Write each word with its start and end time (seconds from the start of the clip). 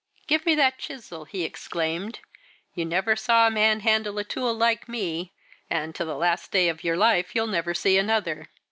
"Give 0.25 0.47
me 0.47 0.55
that 0.55 0.79
chisel," 0.79 1.25
he 1.25 1.43
exclaimed. 1.43 2.21
"You 2.73 2.85
never 2.85 3.15
saw 3.15 3.45
a 3.45 3.51
man 3.51 3.81
handle 3.81 4.17
a 4.17 4.23
tool 4.23 4.51
like 4.51 4.89
me 4.89 5.31
and 5.69 5.93
to 5.93 6.03
the 6.03 6.15
last 6.17 6.49
day 6.51 6.69
of 6.69 6.83
your 6.83 6.97
life 6.97 7.35
you'll 7.35 7.45
never 7.45 7.75
see 7.75 7.99
another. 7.99 8.47